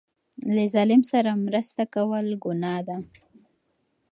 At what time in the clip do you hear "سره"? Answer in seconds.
1.11-1.31